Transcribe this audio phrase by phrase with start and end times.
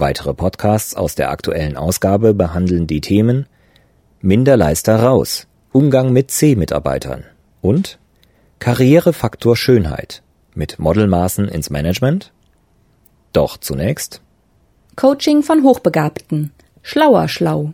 [0.00, 3.46] Weitere Podcasts aus der aktuellen Ausgabe behandeln die Themen
[4.20, 7.24] Minderleister raus, Umgang mit C-Mitarbeitern
[7.62, 7.98] und
[8.60, 10.22] Karrierefaktor Schönheit
[10.54, 12.32] mit Modelmaßen ins Management?
[13.32, 14.22] Doch zunächst
[14.94, 16.52] Coaching von Hochbegabten.
[16.82, 17.72] Schlauer Schlau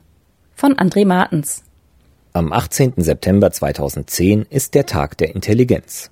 [0.55, 1.63] von André Martens.
[2.33, 2.95] Am 18.
[2.97, 6.11] September 2010 ist der Tag der Intelligenz.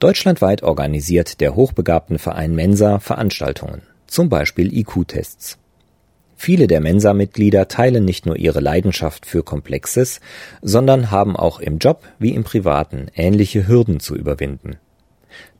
[0.00, 5.58] Deutschlandweit organisiert der Hochbegabtenverein Mensa Veranstaltungen zum Beispiel IQ-Tests.
[6.36, 10.20] Viele der Mensa-Mitglieder teilen nicht nur ihre Leidenschaft für Komplexes,
[10.62, 14.76] sondern haben auch im Job wie im Privaten ähnliche Hürden zu überwinden.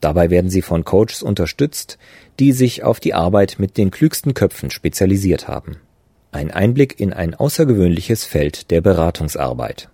[0.01, 1.99] Dabei werden sie von Coaches unterstützt,
[2.39, 5.79] die sich auf die Arbeit mit den klügsten Köpfen spezialisiert haben.
[6.31, 9.89] Ein Einblick in ein außergewöhnliches Feld der Beratungsarbeit.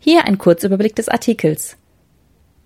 [0.00, 1.76] Hier ein Kurzüberblick des Artikels.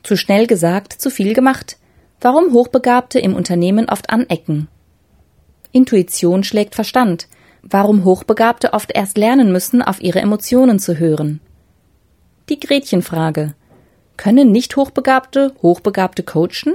[0.05, 1.79] Zu schnell gesagt, zu viel gemacht.
[2.21, 4.69] Warum Hochbegabte im Unternehmen oft anecken.
[5.73, 7.29] Intuition schlägt Verstand.
[7.63, 11.41] Warum Hochbegabte oft erst lernen müssen, auf ihre Emotionen zu hören.
[12.49, 13.55] Die Gretchenfrage.
[14.17, 16.75] Können nicht Hochbegabte Hochbegabte coachen?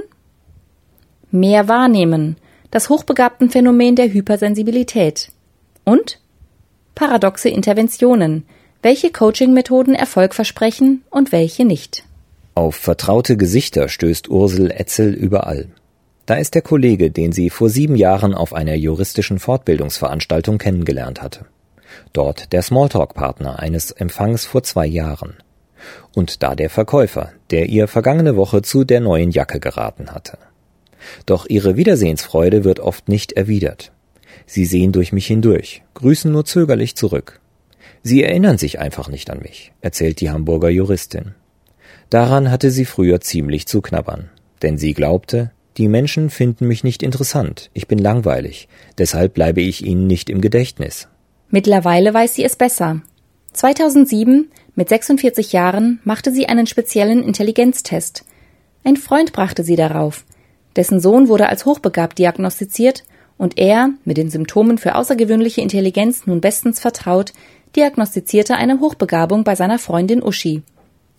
[1.30, 2.36] Mehr wahrnehmen.
[2.70, 5.32] Das Hochbegabtenphänomen der Hypersensibilität.
[5.84, 6.20] Und
[6.94, 8.44] paradoxe Interventionen.
[8.82, 12.04] Welche Coaching-Methoden Erfolg versprechen und welche nicht.
[12.54, 15.68] Auf vertraute Gesichter stößt Ursel Etzel überall.
[16.26, 21.46] Da ist der Kollege, den sie vor sieben Jahren auf einer juristischen Fortbildungsveranstaltung kennengelernt hatte.
[22.12, 25.34] Dort der Smalltalk-Partner eines Empfangs vor zwei Jahren.
[26.14, 30.38] Und da der Verkäufer, der ihr vergangene Woche zu der neuen Jacke geraten hatte.
[31.26, 33.92] Doch ihre Wiedersehensfreude wird oft nicht erwidert.
[34.46, 37.40] Sie sehen durch mich hindurch, grüßen nur zögerlich zurück.
[38.02, 41.34] Sie erinnern sich einfach nicht an mich, erzählt die Hamburger Juristin.
[42.10, 44.30] Daran hatte sie früher ziemlich zu knabbern,
[44.62, 48.68] denn sie glaubte, die Menschen finden mich nicht interessant, ich bin langweilig,
[48.98, 51.08] deshalb bleibe ich ihnen nicht im Gedächtnis.
[51.48, 53.00] Mittlerweile weiß sie es besser.
[53.52, 58.24] 2007, mit 46 Jahren, machte sie einen speziellen Intelligenztest.
[58.84, 60.24] Ein Freund brachte sie darauf.
[60.76, 63.04] Dessen Sohn wurde als hochbegabt diagnostiziert
[63.36, 67.32] und er, mit den Symptomen für außergewöhnliche Intelligenz nun bestens vertraut,
[67.74, 70.62] diagnostizierte eine Hochbegabung bei seiner Freundin Uschi.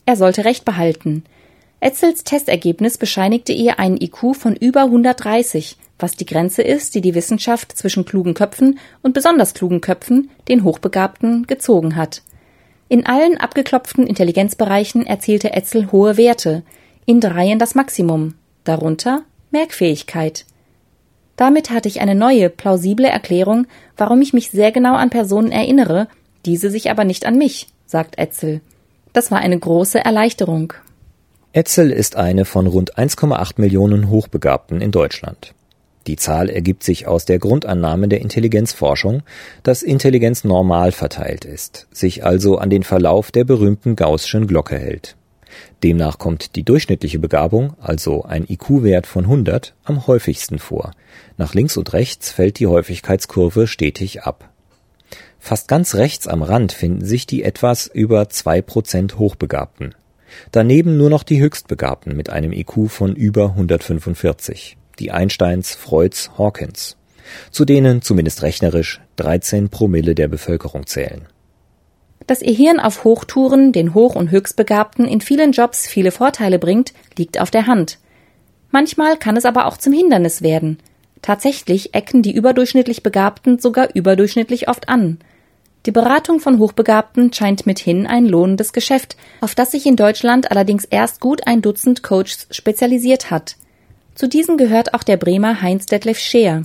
[0.06, 1.24] Er sollte Recht behalten.
[1.80, 7.16] Etzels Testergebnis bescheinigte ihr einen IQ von über 130, was die Grenze ist, die die
[7.16, 12.22] Wissenschaft zwischen klugen Köpfen und besonders klugen Köpfen, den Hochbegabten, gezogen hat.
[12.88, 16.64] In allen abgeklopften Intelligenzbereichen erzielte Etzel hohe Werte,
[17.06, 20.46] in dreien das Maximum, darunter Merkfähigkeit.
[21.36, 23.66] Damit hatte ich eine neue, plausible Erklärung,
[23.98, 26.08] warum ich mich sehr genau an Personen erinnere,
[26.46, 28.62] diese sich aber nicht an mich, sagt Etzel.
[29.14, 30.74] Das war eine große Erleichterung.
[31.54, 35.54] Etzel ist eine von rund 1,8 Millionen Hochbegabten in Deutschland.
[36.08, 39.22] Die Zahl ergibt sich aus der Grundannahme der Intelligenzforschung,
[39.64, 45.16] dass Intelligenz normal verteilt ist, sich also an den Verlauf der berühmten Gaußschen Glocke hält.
[45.84, 50.92] Demnach kommt die durchschnittliche Begabung, also ein IQ-Wert von 100, am häufigsten vor.
[51.38, 54.50] Nach links und rechts fällt die Häufigkeitskurve stetig ab.
[55.44, 59.96] Fast ganz rechts am Rand finden sich die etwas über zwei Prozent Hochbegabten.
[60.52, 66.96] Daneben nur noch die Höchstbegabten mit einem IQ von über 145, die Einsteins, Freuds, Hawkins,
[67.50, 71.28] zu denen zumindest rechnerisch 13 Promille der Bevölkerung zählen.
[72.28, 76.94] Dass ihr Hirn auf Hochtouren den Hoch- und Höchstbegabten in vielen Jobs viele Vorteile bringt,
[77.18, 77.98] liegt auf der Hand.
[78.70, 80.78] Manchmal kann es aber auch zum Hindernis werden.
[81.24, 85.18] Tatsächlich ecken die überdurchschnittlich Begabten sogar überdurchschnittlich oft an.
[85.88, 90.86] Die Beratung von Hochbegabten scheint mithin ein lohnendes Geschäft, auf das sich in Deutschland allerdings
[90.86, 93.56] erst gut ein Dutzend Coaches spezialisiert hat.
[94.14, 96.64] Zu diesen gehört auch der Bremer Heinz Detlef Scheer.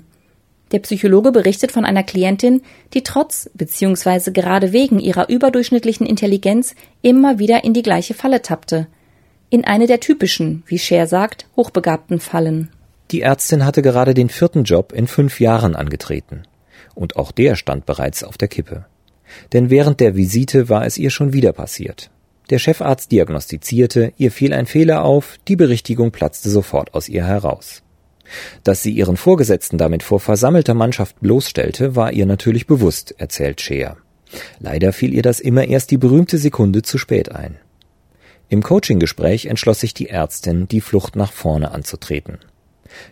[0.73, 2.61] Der Psychologe berichtet von einer Klientin,
[2.93, 4.33] die trotz bzw.
[4.33, 8.87] gerade wegen ihrer überdurchschnittlichen Intelligenz immer wieder in die gleiche Falle tappte.
[9.49, 12.69] In eine der typischen, wie Scheer sagt, hochbegabten Fallen.
[13.13, 16.43] Die Ärztin hatte gerade den vierten Job in fünf Jahren angetreten.
[16.95, 18.87] Und auch der stand bereits auf der Kippe.
[19.53, 22.11] Denn während der Visite war es ihr schon wieder passiert.
[22.51, 27.83] Der Chefarzt diagnostizierte, ihr fiel ein Fehler auf, die Berichtigung platzte sofort aus ihr heraus.
[28.63, 33.97] Dass sie ihren Vorgesetzten damit vor versammelter Mannschaft bloßstellte, war ihr natürlich bewusst, erzählt Scheer.
[34.59, 37.57] Leider fiel ihr das immer erst die berühmte Sekunde zu spät ein.
[38.49, 42.39] Im Coaching-Gespräch entschloss sich die Ärztin, die Flucht nach vorne anzutreten.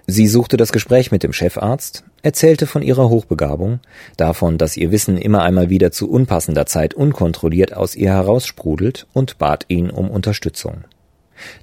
[0.06, 3.81] Sie suchte das Gespräch mit dem Chefarzt, erzählte von ihrer Hochbegabung,
[4.17, 9.38] davon, dass ihr Wissen immer einmal wieder zu unpassender Zeit unkontrolliert aus ihr heraussprudelt und
[9.38, 10.85] bat ihn um Unterstützung.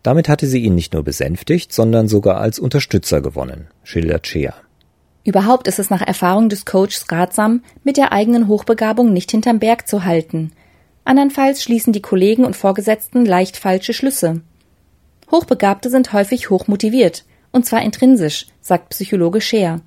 [0.04, 4.54] Damit hatte sie ihn nicht nur besänftigt, sondern sogar als Unterstützer gewonnen, schildert Shea.
[5.24, 9.88] Überhaupt ist es nach Erfahrung des Coaches ratsam, mit der eigenen Hochbegabung nicht hinterm Berg
[9.88, 10.52] zu halten.
[11.04, 14.42] Andernfalls schließen die Kollegen und Vorgesetzten leicht falsche Schlüsse.
[15.32, 19.82] Hochbegabte sind häufig hochmotiviert, und zwar intrinsisch, sagt Psychologe Scheer.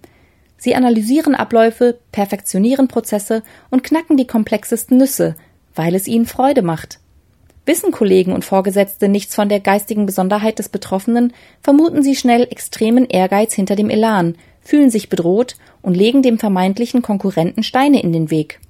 [0.56, 5.34] Sie analysieren Abläufe, perfektionieren Prozesse und knacken die komplexesten Nüsse,
[5.74, 7.00] weil es ihnen Freude macht.
[7.66, 11.32] Wissen Kollegen und Vorgesetzte nichts von der geistigen Besonderheit des Betroffenen,
[11.62, 17.02] vermuten sie schnell extremen Ehrgeiz hinter dem Elan, fühlen sich bedroht und legen dem vermeintlichen
[17.02, 18.60] Konkurrenten Steine in den Weg.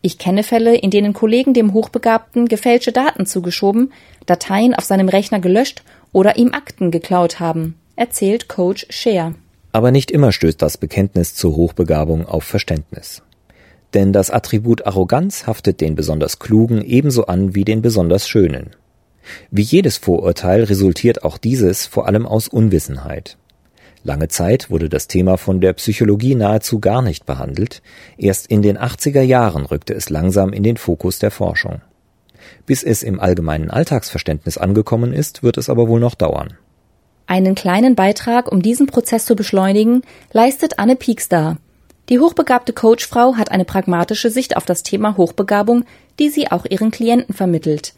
[0.00, 3.92] Ich kenne Fälle, in denen Kollegen dem Hochbegabten gefälschte Daten zugeschoben,
[4.26, 5.82] Dateien auf seinem Rechner gelöscht
[6.12, 9.34] oder ihm Akten geklaut haben erzählt Coach Share.
[9.72, 13.22] Aber nicht immer stößt das Bekenntnis zur Hochbegabung auf Verständnis.
[13.92, 18.70] Denn das Attribut Arroganz haftet den besonders Klugen ebenso an wie den besonders Schönen.
[19.50, 23.38] Wie jedes Vorurteil resultiert auch dieses vor allem aus Unwissenheit.
[24.02, 27.80] Lange Zeit wurde das Thema von der Psychologie nahezu gar nicht behandelt,
[28.18, 31.80] erst in den 80er Jahren rückte es langsam in den Fokus der Forschung.
[32.66, 36.58] Bis es im allgemeinen Alltagsverständnis angekommen ist, wird es aber wohl noch dauern.
[37.26, 41.56] Einen kleinen Beitrag, um diesen Prozess zu beschleunigen, leistet Anne Piekstar.
[42.10, 45.84] Die hochbegabte Coachfrau hat eine pragmatische Sicht auf das Thema Hochbegabung,
[46.18, 47.94] die sie auch ihren Klienten vermittelt.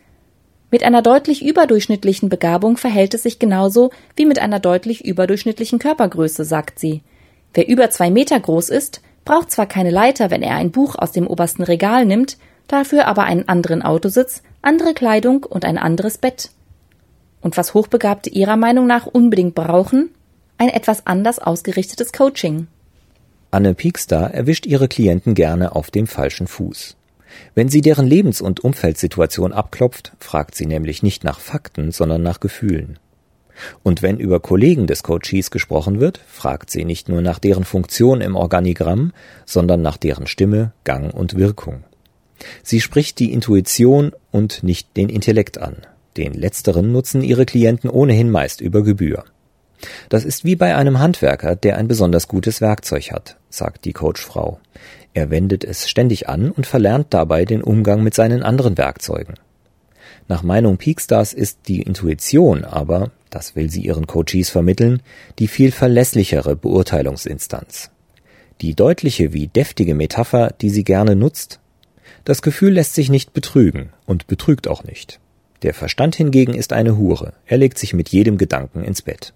[0.70, 6.44] Mit einer deutlich überdurchschnittlichen Begabung verhält es sich genauso wie mit einer deutlich überdurchschnittlichen Körpergröße,
[6.44, 7.02] sagt sie.
[7.54, 11.12] Wer über zwei Meter groß ist, braucht zwar keine Leiter, wenn er ein Buch aus
[11.12, 12.36] dem obersten Regal nimmt,
[12.68, 16.50] dafür aber einen anderen Autositz, andere Kleidung und ein anderes Bett.
[17.46, 20.10] Und was Hochbegabte Ihrer Meinung nach unbedingt brauchen?
[20.58, 22.66] Ein etwas anders ausgerichtetes Coaching.
[23.52, 26.96] Anne Piekstar erwischt ihre Klienten gerne auf dem falschen Fuß.
[27.54, 32.40] Wenn sie deren Lebens- und Umfeldsituation abklopft, fragt sie nämlich nicht nach Fakten, sondern nach
[32.40, 32.98] Gefühlen.
[33.84, 38.22] Und wenn über Kollegen des Coaches gesprochen wird, fragt sie nicht nur nach deren Funktion
[38.22, 39.12] im Organigramm,
[39.44, 41.84] sondern nach deren Stimme, Gang und Wirkung.
[42.64, 45.86] Sie spricht die Intuition und nicht den Intellekt an.
[46.16, 49.24] Den letzteren nutzen ihre Klienten ohnehin meist über Gebühr.
[50.08, 54.58] Das ist wie bei einem Handwerker, der ein besonders gutes Werkzeug hat, sagt die Coachfrau.
[55.12, 59.34] Er wendet es ständig an und verlernt dabei den Umgang mit seinen anderen Werkzeugen.
[60.28, 65.02] Nach Meinung Peakstars ist die Intuition aber, das will sie ihren Coaches vermitteln,
[65.38, 67.90] die viel verlässlichere Beurteilungsinstanz.
[68.60, 71.60] Die deutliche wie deftige Metapher, die sie gerne nutzt.
[72.24, 75.20] Das Gefühl lässt sich nicht betrügen und betrügt auch nicht.
[75.62, 77.32] Der Verstand hingegen ist eine Hure.
[77.46, 79.32] Er legt sich mit jedem Gedanken ins Bett.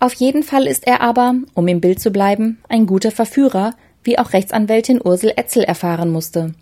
[0.00, 4.18] Auf jeden Fall ist er aber, um im Bild zu bleiben, ein guter Verführer, wie
[4.18, 6.54] auch Rechtsanwältin Ursel Etzel erfahren musste.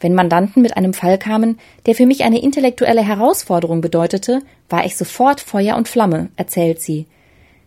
[0.00, 4.96] Wenn Mandanten mit einem Fall kamen, der für mich eine intellektuelle Herausforderung bedeutete, war ich
[4.96, 7.06] sofort Feuer und Flamme, erzählt sie.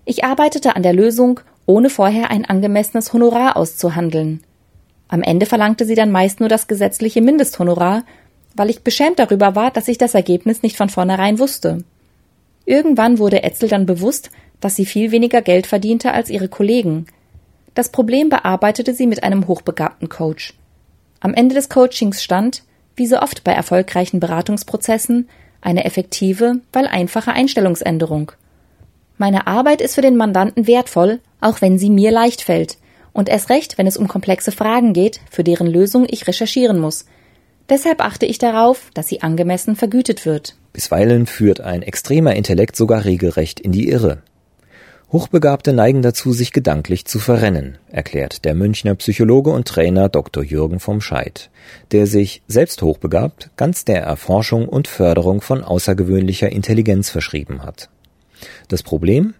[0.05, 4.41] Ich arbeitete an der Lösung, ohne vorher ein angemessenes Honorar auszuhandeln.
[5.07, 8.03] Am Ende verlangte sie dann meist nur das gesetzliche Mindesthonorar
[8.55, 11.83] weil ich beschämt darüber war, dass ich das Ergebnis nicht von vornherein wusste.
[12.65, 14.29] Irgendwann wurde Etzel dann bewusst,
[14.59, 17.07] dass sie viel weniger Geld verdiente als ihre Kollegen.
[17.73, 20.53] Das Problem bearbeitete sie mit einem hochbegabten Coach.
[21.19, 22.63] Am Ende des Coachings stand,
[22.95, 25.29] wie so oft bei erfolgreichen Beratungsprozessen,
[25.61, 28.31] eine effektive, weil einfache Einstellungsänderung.
[29.17, 32.77] Meine Arbeit ist für den Mandanten wertvoll, auch wenn sie mir leicht fällt,
[33.11, 37.05] und erst recht, wenn es um komplexe Fragen geht, für deren Lösung ich recherchieren muss,
[37.69, 40.55] Deshalb achte ich darauf, dass sie angemessen vergütet wird.
[40.73, 44.23] Bisweilen führt ein extremer Intellekt sogar regelrecht in die Irre.
[45.11, 50.43] Hochbegabte neigen dazu, sich gedanklich zu verrennen, erklärt der Münchner Psychologe und Trainer Dr.
[50.43, 51.49] Jürgen vom Scheid,
[51.91, 57.89] der sich, selbst hochbegabt, ganz der Erforschung und Förderung von außergewöhnlicher Intelligenz verschrieben hat.
[58.67, 59.33] Das Problem?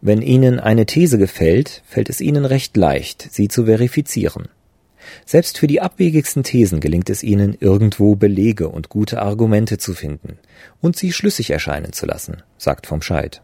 [0.00, 4.48] Wenn Ihnen eine These gefällt, fällt es Ihnen recht leicht, sie zu verifizieren.
[5.26, 10.38] Selbst für die abwegigsten Thesen gelingt es ihnen, irgendwo Belege und gute Argumente zu finden
[10.80, 13.42] und sie schlüssig erscheinen zu lassen, sagt vom Scheid.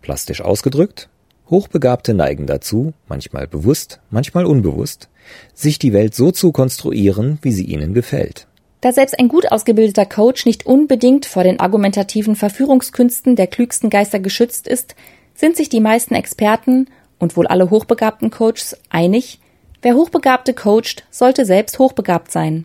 [0.00, 1.08] Plastisch ausgedrückt,
[1.50, 5.08] Hochbegabte neigen dazu, manchmal bewusst, manchmal unbewusst,
[5.54, 8.46] sich die Welt so zu konstruieren, wie sie ihnen gefällt.
[8.80, 14.18] Da selbst ein gut ausgebildeter Coach nicht unbedingt vor den argumentativen Verführungskünsten der klügsten Geister
[14.18, 14.96] geschützt ist,
[15.34, 19.38] sind sich die meisten Experten und wohl alle hochbegabten Coaches einig,
[19.82, 22.64] wer Hochbegabte coacht, sollte selbst hochbegabt sein.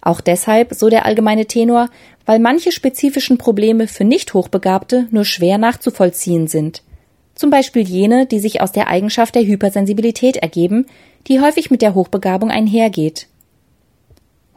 [0.00, 1.88] Auch deshalb, so der allgemeine Tenor,
[2.24, 6.82] weil manche spezifischen Probleme für Nicht-Hochbegabte nur schwer nachzuvollziehen sind.
[7.34, 10.86] Zum Beispiel jene, die sich aus der Eigenschaft der Hypersensibilität ergeben,
[11.26, 13.28] die häufig mit der Hochbegabung einhergeht.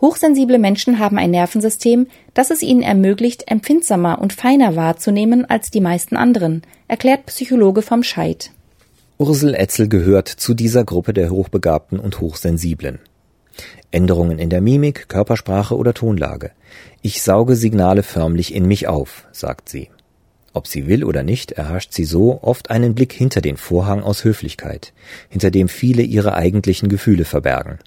[0.02, 5.82] Hochsensible Menschen haben ein Nervensystem, das es ihnen ermöglicht, empfindsamer und feiner wahrzunehmen als die
[5.82, 8.52] meisten anderen, erklärt Psychologe vom Scheid.
[9.22, 13.00] Ursel Etzel gehört zu dieser Gruppe der Hochbegabten und Hochsensiblen.
[13.92, 16.52] Änderungen in der Mimik, Körpersprache oder Tonlage.
[17.02, 19.90] Ich sauge Signale förmlich in mich auf, sagt sie.
[20.54, 24.24] Ob sie will oder nicht, erhascht sie so oft einen Blick hinter den Vorhang aus
[24.24, 24.94] Höflichkeit,
[25.28, 27.80] hinter dem viele ihre eigentlichen Gefühle verbergen.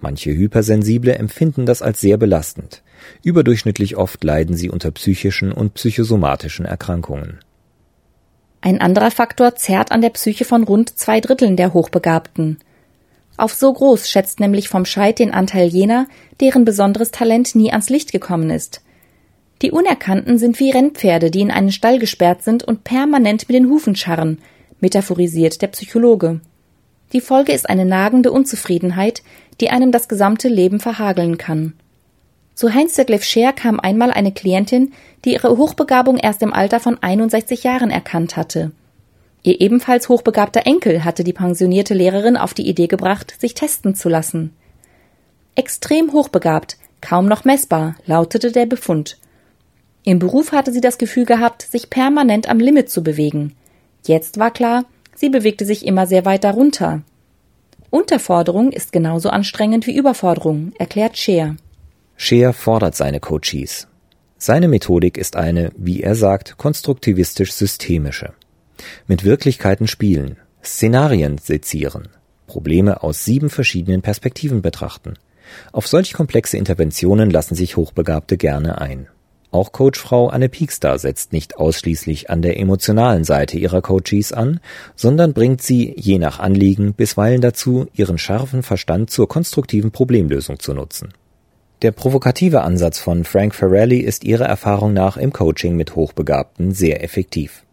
[0.00, 2.82] Manche Hypersensible empfinden das als sehr belastend.
[3.22, 7.38] Überdurchschnittlich oft leiden sie unter psychischen und psychosomatischen Erkrankungen.
[8.66, 12.58] Ein anderer Faktor zerrt an der Psyche von rund zwei Dritteln der Hochbegabten.
[13.36, 16.08] Auf so groß schätzt nämlich vom Scheid den Anteil jener,
[16.40, 18.80] deren besonderes Talent nie ans Licht gekommen ist.
[19.62, 23.70] Die Unerkannten sind wie Rennpferde, die in einen Stall gesperrt sind und permanent mit den
[23.70, 24.38] Hufen scharren,
[24.80, 26.40] metaphorisiert der Psychologe.
[27.12, 29.22] Die Folge ist eine nagende Unzufriedenheit,
[29.60, 31.74] die einem das gesamte Leben verhageln kann.
[32.56, 34.94] Zu Heinz Detlef Scheer kam einmal eine Klientin,
[35.26, 38.72] die ihre Hochbegabung erst im Alter von 61 Jahren erkannt hatte.
[39.42, 44.08] Ihr ebenfalls hochbegabter Enkel hatte die pensionierte Lehrerin auf die Idee gebracht, sich testen zu
[44.08, 44.56] lassen.
[45.54, 49.18] Extrem hochbegabt, kaum noch messbar, lautete der Befund.
[50.04, 53.54] Im Beruf hatte sie das Gefühl gehabt, sich permanent am Limit zu bewegen.
[54.06, 57.02] Jetzt war klar, sie bewegte sich immer sehr weit darunter.
[57.90, 61.56] Unterforderung ist genauso anstrengend wie Überforderung, erklärt Scheer.
[62.16, 63.88] Scheer fordert seine Coaches.
[64.38, 68.32] Seine Methodik ist eine, wie er sagt, konstruktivistisch-systemische.
[69.06, 72.08] Mit Wirklichkeiten spielen, Szenarien sezieren,
[72.46, 75.14] Probleme aus sieben verschiedenen Perspektiven betrachten.
[75.72, 79.08] Auf solch komplexe Interventionen lassen sich Hochbegabte gerne ein.
[79.50, 84.60] Auch Coachfrau Anne Piekstar setzt nicht ausschließlich an der emotionalen Seite ihrer Coaches an,
[84.96, 90.74] sondern bringt sie, je nach Anliegen, bisweilen dazu, ihren scharfen Verstand zur konstruktiven Problemlösung zu
[90.74, 91.12] nutzen.
[91.82, 97.04] Der provokative Ansatz von Frank Farrelly ist ihrer Erfahrung nach im Coaching mit Hochbegabten sehr
[97.04, 97.64] effektiv.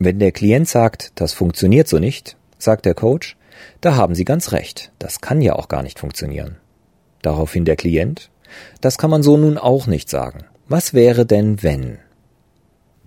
[0.00, 3.36] Wenn der Klient sagt, das funktioniert so nicht, sagt der Coach,
[3.80, 6.56] da haben Sie ganz recht, das kann ja auch gar nicht funktionieren.
[7.22, 8.30] Daraufhin der Klient,
[8.80, 10.44] das kann man so nun auch nicht sagen.
[10.68, 11.98] Was wäre denn, wenn?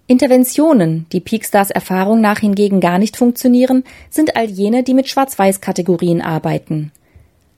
[0.07, 6.21] Interventionen, die Peakstars Erfahrung nach hingegen gar nicht funktionieren, sind all jene, die mit Schwarz-Weiß-Kategorien
[6.21, 6.93] arbeiten.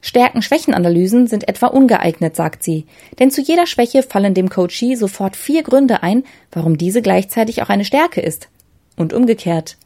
[0.02, 2.86] Stärken-Schwächen-Analysen sind etwa ungeeignet, sagt sie,
[3.20, 7.70] denn zu jeder Schwäche fallen dem Coachee sofort vier Gründe ein, warum diese gleichzeitig auch
[7.70, 8.50] eine Stärke ist.
[8.96, 9.78] Und umgekehrt.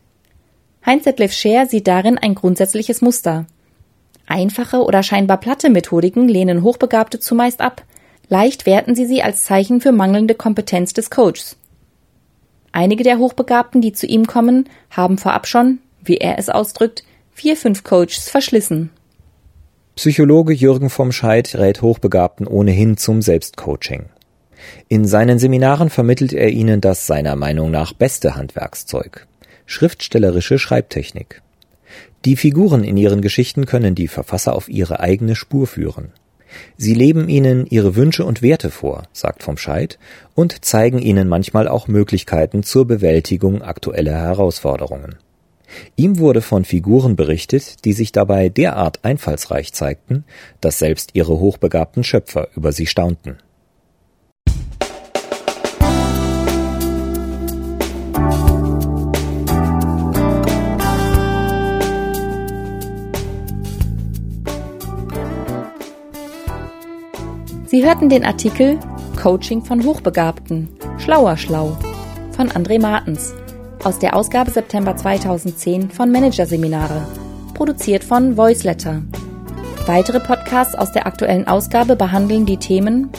[0.86, 3.46] Heinz Detlef Scher sieht darin ein grundsätzliches Muster.
[4.28, 7.84] Einfache oder scheinbar platte Methodiken lehnen Hochbegabte zumeist ab.
[8.30, 11.58] Leicht werten sie sie als Zeichen für mangelnde Kompetenz des Coaches.
[12.72, 17.58] Einige der Hochbegabten, die zu ihm kommen, haben vorab schon, wie er es ausdrückt, vier,
[17.58, 18.92] fünf Coaches verschlissen.
[19.96, 24.06] Psychologe Jürgen vom Scheid rät Hochbegabten ohnehin zum Selbstcoaching.
[24.88, 29.28] In seinen Seminaren vermittelt er ihnen das seiner Meinung nach beste Handwerkszeug.
[29.66, 31.42] Schriftstellerische Schreibtechnik.
[32.24, 36.14] Die Figuren in ihren Geschichten können die Verfasser auf ihre eigene Spur führen.
[36.78, 40.00] Sie leben ihnen ihre Wünsche und Werte vor, sagt vom Scheid,
[40.36, 45.18] und zeigen ihnen manchmal auch Möglichkeiten zur Bewältigung aktueller Herausforderungen.
[45.96, 50.26] Ihm wurde von Figuren berichtet, die sich dabei derart einfallsreich zeigten,
[50.60, 53.38] dass selbst ihre hochbegabten Schöpfer über sie staunten.
[67.72, 68.78] Sie hörten den Artikel
[69.16, 70.68] Coaching von Hochbegabten.
[70.98, 71.78] Schlauer Schlau
[72.32, 73.34] von André Martens
[73.84, 77.06] aus der Ausgabe September 2010 von Managerseminare,
[77.54, 79.02] produziert von Voiceletter.
[79.86, 83.10] Weitere Podcasts aus der aktuellen Ausgabe behandeln die Themen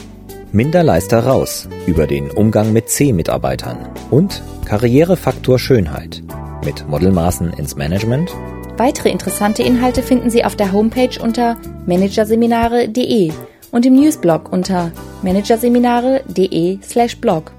[0.53, 6.21] Minderleister raus über den Umgang mit C-Mitarbeitern und Karrierefaktor Schönheit
[6.63, 8.31] mit Modelmaßen ins Management.
[8.77, 13.31] Weitere interessante Inhalte finden Sie auf der Homepage unter managerseminare.de
[13.71, 14.91] und im Newsblog unter
[15.23, 17.51] managerseminare.de/blog.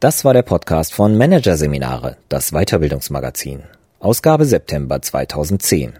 [0.00, 3.64] Das war der Podcast von Managerseminare, das Weiterbildungsmagazin.
[3.98, 5.94] Ausgabe September 2010.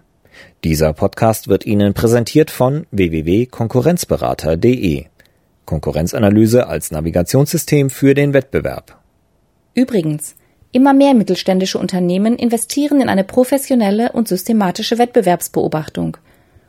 [0.62, 5.06] Dieser Podcast wird Ihnen präsentiert von www.konkurrenzberater.de.
[5.64, 9.00] Konkurrenzanalyse als Navigationssystem für den Wettbewerb.
[9.74, 10.36] Übrigens,
[10.70, 16.18] immer mehr mittelständische Unternehmen investieren in eine professionelle und systematische Wettbewerbsbeobachtung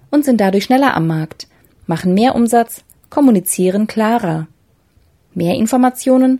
[0.09, 1.47] und sind dadurch schneller am Markt,
[1.85, 2.81] machen mehr Umsatz,
[3.11, 4.47] kommunizieren klarer.
[5.35, 6.39] Mehr Informationen,